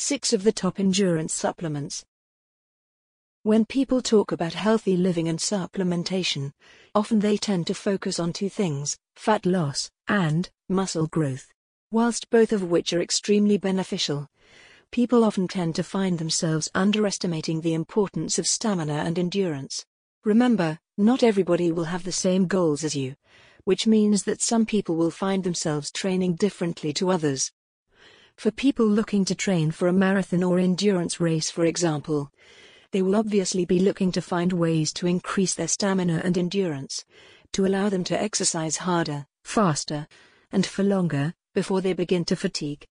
6 0.00 0.32
of 0.32 0.44
the 0.44 0.50
top 0.50 0.80
endurance 0.80 1.34
supplements. 1.34 2.06
When 3.42 3.66
people 3.66 4.00
talk 4.00 4.32
about 4.32 4.54
healthy 4.54 4.96
living 4.96 5.28
and 5.28 5.38
supplementation, 5.38 6.52
often 6.94 7.20
they 7.20 7.36
tend 7.36 7.66
to 7.66 7.74
focus 7.74 8.18
on 8.18 8.32
two 8.32 8.48
things 8.48 8.96
fat 9.14 9.44
loss 9.44 9.90
and 10.08 10.48
muscle 10.70 11.06
growth. 11.06 11.52
Whilst 11.92 12.30
both 12.30 12.50
of 12.50 12.62
which 12.62 12.94
are 12.94 13.02
extremely 13.02 13.58
beneficial, 13.58 14.28
people 14.90 15.22
often 15.22 15.46
tend 15.46 15.74
to 15.74 15.82
find 15.82 16.18
themselves 16.18 16.70
underestimating 16.74 17.60
the 17.60 17.74
importance 17.74 18.38
of 18.38 18.46
stamina 18.46 19.04
and 19.04 19.18
endurance. 19.18 19.84
Remember, 20.24 20.78
not 20.96 21.22
everybody 21.22 21.70
will 21.70 21.84
have 21.84 22.04
the 22.04 22.10
same 22.10 22.46
goals 22.46 22.84
as 22.84 22.96
you, 22.96 23.16
which 23.64 23.86
means 23.86 24.22
that 24.22 24.40
some 24.40 24.64
people 24.64 24.96
will 24.96 25.10
find 25.10 25.44
themselves 25.44 25.92
training 25.92 26.36
differently 26.36 26.94
to 26.94 27.10
others. 27.10 27.52
For 28.36 28.50
people 28.50 28.86
looking 28.86 29.24
to 29.26 29.34
train 29.34 29.70
for 29.70 29.88
a 29.88 29.92
marathon 29.92 30.42
or 30.42 30.58
endurance 30.58 31.20
race, 31.20 31.50
for 31.50 31.64
example, 31.64 32.30
they 32.92 33.02
will 33.02 33.16
obviously 33.16 33.64
be 33.64 33.78
looking 33.78 34.10
to 34.12 34.22
find 34.22 34.52
ways 34.52 34.92
to 34.94 35.06
increase 35.06 35.54
their 35.54 35.68
stamina 35.68 36.22
and 36.24 36.36
endurance, 36.36 37.04
to 37.52 37.66
allow 37.66 37.88
them 37.88 38.04
to 38.04 38.20
exercise 38.20 38.78
harder, 38.78 39.26
faster, 39.44 40.08
and 40.50 40.66
for 40.66 40.82
longer, 40.82 41.34
before 41.54 41.80
they 41.80 41.92
begin 41.92 42.24
to 42.24 42.36
fatigue. 42.36 42.86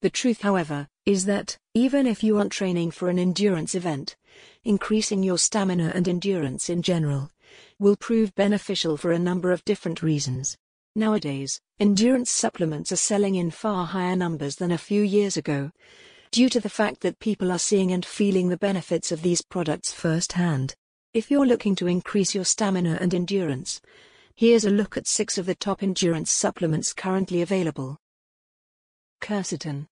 The 0.00 0.10
truth, 0.10 0.42
however, 0.42 0.88
is 1.06 1.24
that, 1.26 1.58
even 1.74 2.06
if 2.06 2.22
you 2.22 2.38
aren't 2.38 2.52
training 2.52 2.90
for 2.90 3.08
an 3.08 3.18
endurance 3.18 3.74
event, 3.74 4.16
increasing 4.64 5.22
your 5.22 5.38
stamina 5.38 5.92
and 5.94 6.08
endurance 6.08 6.68
in 6.68 6.82
general 6.82 7.30
will 7.78 7.96
prove 7.96 8.34
beneficial 8.34 8.96
for 8.96 9.12
a 9.12 9.18
number 9.18 9.52
of 9.52 9.64
different 9.64 10.02
reasons. 10.02 10.56
Nowadays, 10.96 11.60
endurance 11.80 12.30
supplements 12.30 12.92
are 12.92 12.96
selling 12.96 13.34
in 13.34 13.50
far 13.50 13.84
higher 13.84 14.14
numbers 14.14 14.56
than 14.56 14.70
a 14.70 14.78
few 14.78 15.02
years 15.02 15.36
ago, 15.36 15.72
due 16.30 16.48
to 16.48 16.60
the 16.60 16.68
fact 16.68 17.00
that 17.00 17.18
people 17.18 17.50
are 17.50 17.58
seeing 17.58 17.90
and 17.90 18.06
feeling 18.06 18.48
the 18.48 18.56
benefits 18.56 19.10
of 19.10 19.22
these 19.22 19.42
products 19.42 19.92
firsthand. 19.92 20.74
If 21.12 21.30
you're 21.30 21.46
looking 21.46 21.74
to 21.76 21.88
increase 21.88 22.34
your 22.34 22.44
stamina 22.44 22.98
and 23.00 23.12
endurance, 23.12 23.80
here's 24.36 24.64
a 24.64 24.70
look 24.70 24.96
at 24.96 25.08
six 25.08 25.36
of 25.36 25.46
the 25.46 25.54
top 25.54 25.82
endurance 25.82 26.30
supplements 26.30 26.92
currently 26.92 27.42
available. 27.42 27.98
Quercetin. 29.20 29.86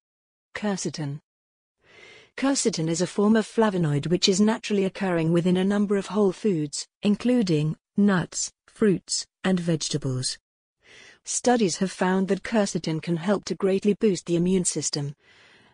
Quercetin. 0.54 1.20
Quercetin 2.36 2.88
is 2.88 3.00
a 3.00 3.06
form 3.06 3.36
of 3.36 3.46
flavonoid 3.46 4.06
which 4.06 4.28
is 4.28 4.40
naturally 4.40 4.84
occurring 4.84 5.32
within 5.32 5.56
a 5.56 5.64
number 5.64 5.96
of 5.96 6.06
whole 6.06 6.32
foods, 6.32 6.86
including 7.02 7.76
nuts, 7.96 8.52
fruits, 8.66 9.26
and 9.42 9.58
vegetables. 9.58 10.38
Studies 11.24 11.76
have 11.76 11.92
found 11.92 12.28
that 12.28 12.42
quercetin 12.42 13.00
can 13.00 13.16
help 13.16 13.44
to 13.44 13.54
greatly 13.54 13.94
boost 13.94 14.26
the 14.26 14.36
immune 14.36 14.64
system, 14.64 15.14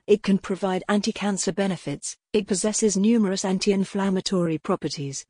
it 0.09 0.23
can 0.23 0.39
provide 0.39 0.83
anti-cancer 0.89 1.53
benefits, 1.53 2.17
it 2.33 2.47
possesses 2.47 2.97
numerous 2.97 3.45
anti-inflammatory 3.45 4.57
properties. 4.57 5.27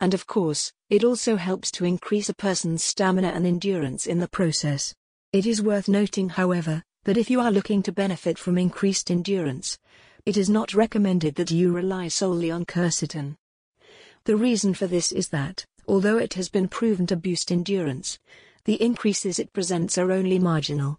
And 0.00 0.14
of 0.14 0.28
course, 0.28 0.72
it 0.90 1.02
also 1.02 1.34
helps 1.34 1.72
to 1.72 1.84
increase 1.84 2.28
a 2.28 2.34
person's 2.34 2.84
stamina 2.84 3.30
and 3.30 3.44
endurance 3.44 4.06
in 4.06 4.20
the 4.20 4.28
process. 4.28 4.94
It 5.32 5.44
is 5.44 5.60
worth 5.60 5.88
noting, 5.88 6.28
however, 6.28 6.84
that 7.02 7.16
if 7.16 7.30
you 7.30 7.40
are 7.40 7.50
looking 7.50 7.82
to 7.82 7.90
benefit 7.90 8.38
from 8.38 8.58
increased 8.58 9.10
endurance, 9.10 9.76
it 10.24 10.36
is 10.36 10.48
not 10.48 10.72
recommended 10.72 11.34
that 11.34 11.50
you 11.50 11.72
rely 11.72 12.06
solely 12.06 12.48
on 12.48 12.64
quercetin. 12.64 13.34
The 14.22 14.36
reason 14.36 14.72
for 14.72 14.86
this 14.86 15.10
is 15.10 15.30
that, 15.30 15.66
although 15.88 16.18
it 16.18 16.34
has 16.34 16.48
been 16.48 16.68
proven 16.68 17.08
to 17.08 17.16
boost 17.16 17.50
endurance, 17.50 18.20
the 18.64 18.80
increases 18.82 19.38
it 19.38 19.52
presents 19.52 19.98
are 19.98 20.12
only 20.12 20.38
marginal. 20.38 20.98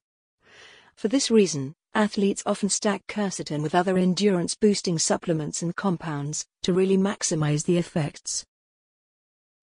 For 0.96 1.08
this 1.08 1.32
reason, 1.32 1.76
Athletes 1.96 2.42
often 2.48 2.70
stack 2.70 3.06
quercetin 3.08 3.62
with 3.62 3.76
other 3.76 3.98
endurance 3.98 4.56
boosting 4.56 4.98
supplements 4.98 5.62
and 5.62 5.76
compounds 5.76 6.44
to 6.64 6.74
really 6.74 6.98
maximize 6.98 7.66
the 7.66 7.78
effects. 7.78 8.44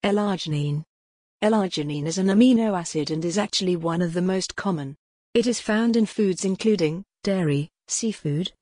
L-arginine. 0.05 0.84
L-arginine 1.43 2.06
is 2.06 2.19
an 2.19 2.28
amino 2.28 2.78
acid 2.78 3.11
and 3.11 3.25
is 3.25 3.37
actually 3.37 3.75
one 3.75 4.00
of 4.00 4.12
the 4.12 4.22
most 4.22 4.55
common. 4.55 4.97
It 5.34 5.47
is 5.47 5.61
found 5.61 5.97
in 5.97 6.06
foods 6.06 6.44
including 6.44 7.05
dairy, 7.25 7.69
seafood, 7.88 8.53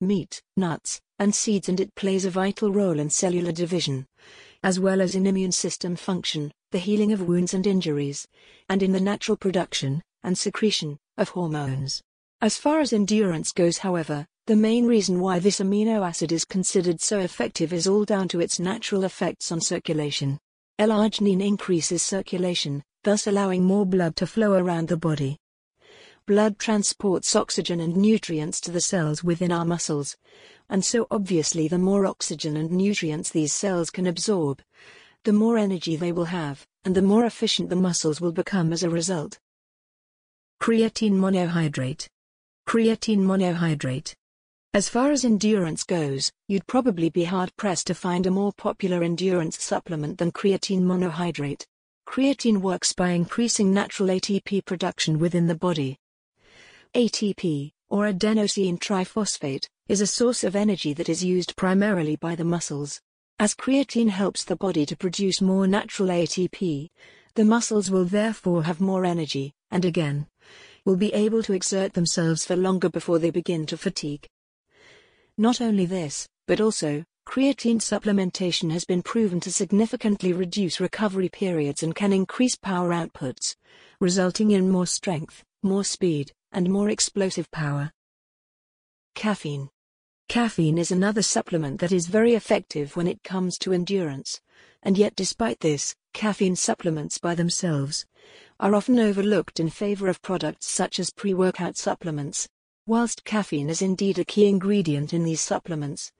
meat, 0.00 0.42
nuts, 0.56 1.00
and 1.18 1.34
seeds 1.34 1.70
and 1.70 1.80
it 1.80 1.94
plays 1.94 2.26
a 2.26 2.30
vital 2.30 2.72
role 2.72 2.98
in 2.98 3.08
cellular 3.08 3.52
division, 3.52 4.06
as 4.62 4.78
well 4.78 5.00
as 5.00 5.14
in 5.14 5.26
immune 5.26 5.52
system 5.52 5.96
function, 5.96 6.52
the 6.74 6.80
healing 6.80 7.12
of 7.12 7.20
wounds 7.20 7.54
and 7.54 7.68
injuries, 7.68 8.26
and 8.68 8.82
in 8.82 8.90
the 8.90 8.98
natural 8.98 9.36
production 9.36 10.02
and 10.24 10.36
secretion 10.36 10.98
of 11.16 11.28
hormones. 11.28 12.02
As 12.40 12.58
far 12.58 12.80
as 12.80 12.92
endurance 12.92 13.52
goes 13.52 13.78
however, 13.78 14.26
the 14.46 14.56
main 14.56 14.84
reason 14.84 15.20
why 15.20 15.38
this 15.38 15.60
amino 15.60 16.04
acid 16.04 16.32
is 16.32 16.44
considered 16.44 17.00
so 17.00 17.20
effective 17.20 17.72
is 17.72 17.86
all 17.86 18.04
down 18.04 18.26
to 18.26 18.40
its 18.40 18.58
natural 18.58 19.04
effects 19.04 19.52
on 19.52 19.60
circulation. 19.60 20.36
L-arginine 20.80 21.46
increases 21.46 22.02
circulation, 22.02 22.82
thus 23.04 23.28
allowing 23.28 23.62
more 23.62 23.86
blood 23.86 24.16
to 24.16 24.26
flow 24.26 24.54
around 24.54 24.88
the 24.88 24.96
body. 24.96 25.38
Blood 26.26 26.58
transports 26.58 27.36
oxygen 27.36 27.78
and 27.78 27.96
nutrients 27.96 28.60
to 28.62 28.72
the 28.72 28.80
cells 28.80 29.22
within 29.22 29.52
our 29.52 29.64
muscles, 29.64 30.16
and 30.68 30.84
so 30.84 31.06
obviously 31.08 31.68
the 31.68 31.78
more 31.78 32.04
oxygen 32.04 32.56
and 32.56 32.72
nutrients 32.72 33.30
these 33.30 33.52
cells 33.52 33.90
can 33.90 34.08
absorb, 34.08 34.60
the 35.24 35.32
more 35.32 35.58
energy 35.58 35.96
they 35.96 36.12
will 36.12 36.26
have, 36.26 36.66
and 36.84 36.94
the 36.94 37.02
more 37.02 37.24
efficient 37.24 37.70
the 37.70 37.76
muscles 37.76 38.20
will 38.20 38.32
become 38.32 38.72
as 38.72 38.82
a 38.82 38.90
result. 38.90 39.38
Creatine 40.60 41.12
monohydrate 41.12 42.08
Creatine 42.66 43.20
monohydrate. 43.20 44.14
As 44.72 44.88
far 44.88 45.10
as 45.12 45.24
endurance 45.24 45.84
goes, 45.84 46.32
you'd 46.48 46.66
probably 46.66 47.08
be 47.08 47.24
hard 47.24 47.54
pressed 47.56 47.86
to 47.86 47.94
find 47.94 48.26
a 48.26 48.30
more 48.30 48.52
popular 48.52 49.02
endurance 49.02 49.62
supplement 49.62 50.18
than 50.18 50.32
creatine 50.32 50.82
monohydrate. 50.82 51.64
Creatine 52.06 52.60
works 52.60 52.92
by 52.92 53.10
increasing 53.10 53.72
natural 53.72 54.08
ATP 54.08 54.64
production 54.64 55.18
within 55.18 55.46
the 55.46 55.54
body. 55.54 55.98
ATP, 56.94 57.72
or 57.88 58.06
adenosine 58.06 58.78
triphosphate, 58.78 59.68
is 59.88 60.00
a 60.00 60.06
source 60.06 60.44
of 60.44 60.56
energy 60.56 60.92
that 60.92 61.08
is 61.08 61.24
used 61.24 61.56
primarily 61.56 62.16
by 62.16 62.34
the 62.34 62.44
muscles. 62.44 63.00
As 63.40 63.54
creatine 63.54 64.10
helps 64.10 64.44
the 64.44 64.54
body 64.54 64.86
to 64.86 64.96
produce 64.96 65.40
more 65.40 65.66
natural 65.66 66.08
ATP, 66.08 66.88
the 67.34 67.44
muscles 67.44 67.90
will 67.90 68.04
therefore 68.04 68.62
have 68.62 68.80
more 68.80 69.04
energy, 69.04 69.52
and 69.72 69.84
again, 69.84 70.28
will 70.84 70.96
be 70.96 71.12
able 71.12 71.42
to 71.42 71.52
exert 71.52 71.94
themselves 71.94 72.44
for 72.44 72.54
longer 72.54 72.88
before 72.88 73.18
they 73.18 73.30
begin 73.30 73.66
to 73.66 73.76
fatigue. 73.76 74.28
Not 75.36 75.60
only 75.60 75.84
this, 75.84 76.28
but 76.46 76.60
also, 76.60 77.04
creatine 77.26 77.80
supplementation 77.80 78.70
has 78.70 78.84
been 78.84 79.02
proven 79.02 79.40
to 79.40 79.52
significantly 79.52 80.32
reduce 80.32 80.78
recovery 80.78 81.28
periods 81.28 81.82
and 81.82 81.92
can 81.92 82.12
increase 82.12 82.54
power 82.54 82.90
outputs, 82.90 83.56
resulting 83.98 84.52
in 84.52 84.70
more 84.70 84.86
strength, 84.86 85.42
more 85.60 85.82
speed, 85.82 86.30
and 86.52 86.70
more 86.70 86.88
explosive 86.88 87.50
power. 87.50 87.90
Caffeine. 89.16 89.70
Caffeine 90.28 90.78
is 90.78 90.90
another 90.90 91.22
supplement 91.22 91.80
that 91.80 91.92
is 91.92 92.06
very 92.06 92.34
effective 92.34 92.96
when 92.96 93.06
it 93.06 93.22
comes 93.22 93.58
to 93.58 93.72
endurance, 93.72 94.40
and 94.82 94.98
yet 94.98 95.14
despite 95.14 95.60
this, 95.60 95.94
caffeine 96.12 96.56
supplements 96.56 97.18
by 97.18 97.34
themselves 97.34 98.06
are 98.58 98.74
often 98.74 98.98
overlooked 98.98 99.60
in 99.60 99.68
favor 99.68 100.08
of 100.08 100.22
products 100.22 100.66
such 100.66 100.98
as 100.98 101.10
pre-workout 101.10 101.76
supplements. 101.76 102.48
Whilst 102.86 103.24
caffeine 103.24 103.68
is 103.68 103.82
indeed 103.82 104.18
a 104.18 104.24
key 104.24 104.46
ingredient 104.46 105.12
in 105.12 105.24
these 105.24 105.40
supplements, 105.40 106.12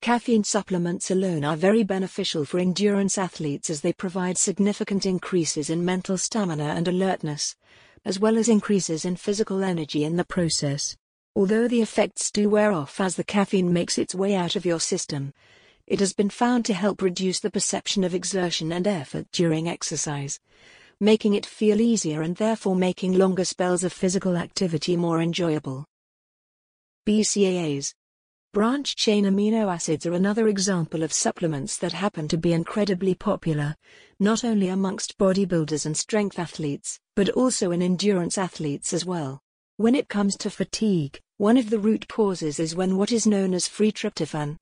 caffeine 0.00 0.44
supplements 0.44 1.10
alone 1.10 1.44
are 1.44 1.56
very 1.56 1.82
beneficial 1.84 2.44
for 2.44 2.58
endurance 2.58 3.18
athletes 3.18 3.70
as 3.70 3.80
they 3.80 3.92
provide 3.92 4.38
significant 4.38 5.06
increases 5.06 5.70
in 5.70 5.84
mental 5.84 6.18
stamina 6.18 6.74
and 6.76 6.88
alertness, 6.88 7.56
as 8.04 8.18
well 8.18 8.36
as 8.36 8.48
increases 8.48 9.04
in 9.04 9.16
physical 9.16 9.62
energy 9.62 10.04
in 10.04 10.16
the 10.16 10.24
process. 10.24 10.96
Although 11.34 11.68
the 11.68 11.82
effects 11.82 12.30
do 12.30 12.48
wear 12.48 12.72
off 12.72 13.00
as 13.00 13.16
the 13.16 13.24
caffeine 13.24 13.72
makes 13.72 13.98
its 13.98 14.14
way 14.14 14.34
out 14.34 14.56
of 14.56 14.66
your 14.66 14.80
system, 14.80 15.32
it 15.86 16.00
has 16.00 16.12
been 16.12 16.30
found 16.30 16.64
to 16.66 16.74
help 16.74 17.02
reduce 17.02 17.40
the 17.40 17.50
perception 17.50 18.04
of 18.04 18.14
exertion 18.14 18.72
and 18.72 18.86
effort 18.86 19.26
during 19.32 19.68
exercise 19.68 20.40
making 21.00 21.34
it 21.34 21.46
feel 21.46 21.80
easier 21.80 22.22
and 22.22 22.36
therefore 22.36 22.74
making 22.74 23.16
longer 23.16 23.44
spells 23.44 23.84
of 23.84 23.92
physical 23.92 24.36
activity 24.36 24.96
more 24.96 25.20
enjoyable. 25.20 25.84
BCAAs 27.06 27.94
Branch 28.52 28.96
chain 28.96 29.24
amino 29.24 29.72
acids 29.72 30.06
are 30.06 30.14
another 30.14 30.48
example 30.48 31.04
of 31.04 31.12
supplements 31.12 31.76
that 31.76 31.92
happen 31.92 32.26
to 32.28 32.36
be 32.36 32.52
incredibly 32.52 33.14
popular, 33.14 33.76
not 34.18 34.42
only 34.42 34.68
amongst 34.68 35.18
bodybuilders 35.18 35.86
and 35.86 35.96
strength 35.96 36.38
athletes, 36.38 36.98
but 37.14 37.28
also 37.30 37.70
in 37.70 37.82
endurance 37.82 38.36
athletes 38.36 38.92
as 38.92 39.04
well. 39.04 39.40
When 39.78 39.94
it 39.94 40.08
comes 40.08 40.36
to 40.38 40.50
fatigue, 40.50 41.20
one 41.36 41.56
of 41.56 41.70
the 41.70 41.78
root 41.78 42.08
causes 42.08 42.58
is 42.58 42.74
when 42.74 42.96
what 42.96 43.12
is 43.12 43.28
known 43.28 43.54
as 43.54 43.68
free 43.68 43.92
tryptophan 43.92 44.56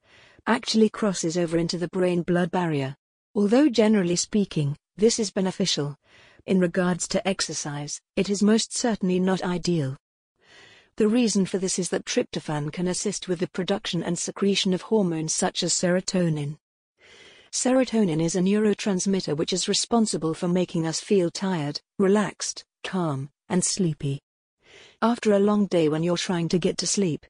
actually 0.46 0.90
crosses 0.90 1.38
over 1.38 1.56
into 1.56 1.78
the 1.78 1.88
brain 1.88 2.20
blood 2.20 2.50
barrier. 2.50 2.94
Although 3.34 3.70
generally 3.70 4.16
speaking, 4.16 4.76
this 4.98 5.18
is 5.18 5.30
beneficial, 5.30 5.96
in 6.44 6.60
regards 6.60 7.08
to 7.08 7.26
exercise, 7.26 7.98
it 8.14 8.28
is 8.28 8.42
most 8.42 8.76
certainly 8.76 9.18
not 9.18 9.42
ideal. 9.42 9.96
The 10.96 11.08
reason 11.08 11.46
for 11.46 11.56
this 11.56 11.78
is 11.78 11.88
that 11.88 12.04
tryptophan 12.04 12.70
can 12.70 12.86
assist 12.86 13.26
with 13.26 13.38
the 13.38 13.48
production 13.48 14.02
and 14.02 14.18
secretion 14.18 14.74
of 14.74 14.82
hormones 14.82 15.32
such 15.32 15.62
as 15.62 15.72
serotonin. 15.72 16.58
Serotonin 17.50 18.22
is 18.22 18.36
a 18.36 18.40
neurotransmitter 18.40 19.34
which 19.34 19.54
is 19.54 19.66
responsible 19.66 20.34
for 20.34 20.46
making 20.46 20.86
us 20.86 21.00
feel 21.00 21.30
tired, 21.30 21.80
relaxed, 21.98 22.66
calm, 22.84 23.30
and 23.48 23.64
sleepy. 23.64 24.20
After 25.00 25.32
a 25.32 25.38
long 25.38 25.66
day 25.66 25.88
when 25.88 26.02
you're 26.02 26.16
trying 26.16 26.48
to 26.50 26.58
get 26.58 26.78
to 26.78 26.86
sleep, 26.86 27.26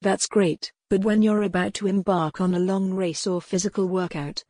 that's 0.00 0.26
great, 0.26 0.72
but 0.88 1.02
when 1.02 1.22
you're 1.22 1.42
about 1.42 1.74
to 1.74 1.86
embark 1.86 2.40
on 2.40 2.54
a 2.54 2.58
long 2.58 2.94
race 2.94 3.26
or 3.26 3.40
physical 3.40 3.88
workout, 3.88 4.44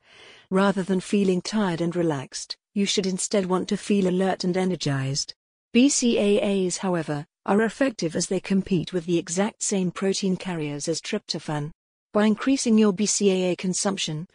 rather 0.50 0.82
than 0.82 1.00
feeling 1.00 1.40
tired 1.40 1.80
and 1.80 1.96
relaxed, 1.96 2.56
you 2.74 2.84
should 2.84 3.06
instead 3.06 3.46
want 3.46 3.68
to 3.68 3.76
feel 3.76 4.08
alert 4.08 4.44
and 4.44 4.56
energized. 4.56 5.34
BCAAs, 5.74 6.78
however, 6.78 7.26
are 7.46 7.62
effective 7.62 8.16
as 8.16 8.26
they 8.26 8.40
compete 8.40 8.92
with 8.92 9.06
the 9.06 9.18
exact 9.18 9.62
same 9.62 9.90
protein 9.90 10.36
carriers 10.36 10.88
as 10.88 11.00
tryptophan. 11.00 11.70
By 12.12 12.26
increasing 12.26 12.76
your 12.78 12.92
BCAA 12.92 13.56
consumption, 13.56 14.26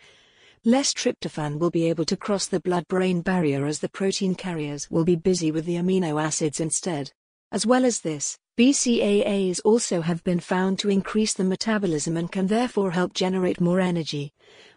less 0.63 0.93
tryptophan 0.93 1.59
will 1.59 1.71
be 1.71 1.89
able 1.89 2.05
to 2.05 2.15
cross 2.15 2.45
the 2.45 2.59
blood 2.59 2.87
brain 2.87 3.21
barrier 3.21 3.65
as 3.65 3.79
the 3.79 3.89
protein 3.89 4.35
carriers 4.35 4.89
will 4.89 5.03
be 5.03 5.15
busy 5.15 5.51
with 5.51 5.65
the 5.65 5.75
amino 5.75 6.21
acids 6.21 6.59
instead. 6.59 7.11
As 7.51 7.65
well 7.65 7.83
as 7.83 7.99
this, 7.99 8.37
BCAAs 8.57 9.59
also 9.65 10.01
have 10.01 10.23
been 10.23 10.39
found 10.39 10.79
to 10.79 10.89
increase 10.89 11.33
the 11.33 11.43
metabolism 11.43 12.15
and 12.15 12.31
can 12.31 12.47
therefore 12.47 12.91
help 12.91 13.13
generate 13.13 13.59
more 13.59 13.79
energy, 13.79 14.31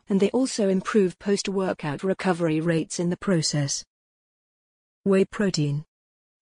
and 0.08 0.18
they 0.18 0.30
also 0.30 0.68
improve 0.68 1.18
post 1.18 1.48
workout 1.48 2.02
recovery 2.02 2.60
rates 2.60 2.98
in 2.98 3.10
the 3.10 3.16
process. 3.16 3.84
Whey 5.04 5.24
protein. 5.24 5.84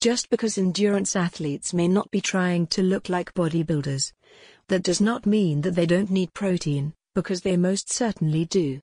Just 0.01 0.31
because 0.31 0.57
endurance 0.57 1.15
athletes 1.15 1.75
may 1.75 1.87
not 1.87 2.11
be 2.11 2.21
trying 2.21 2.67
to 2.69 2.83
look 2.83 3.09
like 3.09 3.35
bodybuilders, 3.35 4.13
that 4.69 4.83
does 4.83 5.01
not 5.01 5.27
mean 5.27 5.61
that 5.61 5.75
they 5.75 5.87
don't 5.87 6.11
need 6.11 6.33
protein, 6.33 6.95
because 7.15 7.43
they 7.43 7.57
most 7.57 7.93
certainly 7.93 8.45
do. 8.47 8.81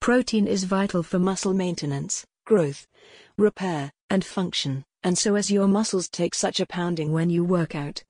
Protein 0.00 0.46
is 0.46 0.64
vital 0.64 1.02
for 1.02 1.18
muscle 1.18 1.54
maintenance, 1.54 2.26
growth, 2.44 2.86
repair, 3.36 3.92
and 4.10 4.24
function, 4.24 4.84
and 5.02 5.18
so 5.18 5.34
as 5.34 5.50
your 5.50 5.66
muscles 5.66 6.08
take 6.08 6.34
such 6.34 6.60
a 6.60 6.66
pounding 6.66 7.12
when 7.12 7.30
you 7.30 7.44
work 7.44 7.74
out, 7.74 8.02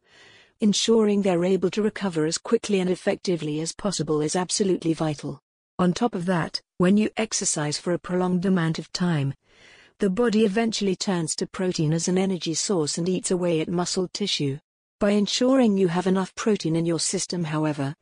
ensuring 0.61 1.23
they're 1.23 1.45
able 1.45 1.71
to 1.71 1.83
recover 1.83 2.27
as 2.27 2.39
quickly 2.39 2.81
and 2.81 2.91
effectively 2.91 3.61
as 3.61 3.73
possible 3.73 4.21
is 4.21 4.37
absolutely 4.37 4.93
vital. 4.93 5.41
On 5.79 5.93
top 5.93 6.15
of 6.15 6.27
that, 6.27 6.61
when 6.79 6.97
you 6.97 7.11
exercise 7.17 7.79
for 7.79 7.93
a 7.93 7.99
prolonged 7.99 8.47
amount 8.47 8.79
of 8.79 8.93
time, 8.93 9.35
the 9.99 10.11
body 10.11 10.45
eventually 10.45 10.97
turns 10.97 11.35
to 11.37 11.47
protein 11.47 11.93
as 11.93 12.09
an 12.09 12.19
energy 12.19 12.55
source 12.55 12.99
and 12.99 13.09
eats 13.09 13.31
away 13.31 13.61
at 13.61 13.69
muscle 13.69 14.09
tissue. 14.09 14.59
By 15.01 15.11
ensuring 15.11 15.77
you 15.77 15.89
have 15.89 16.07
enough 16.07 16.35
protein 16.35 16.77
in 16.77 16.87
your 16.87 17.01
system, 17.01 17.45
however, 17.45 17.95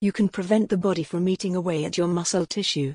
you 0.00 0.12
can 0.12 0.28
prevent 0.28 0.70
the 0.70 0.76
body 0.78 1.02
from 1.02 1.28
eating 1.28 1.54
away 1.54 1.84
at 1.84 1.98
your 1.98 2.08
muscle 2.08 2.46
tissue. 2.46 2.94